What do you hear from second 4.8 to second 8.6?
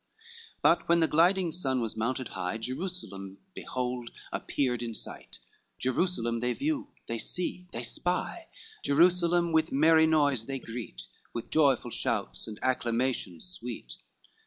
in sight, Jerusalem they view, they see, they spy,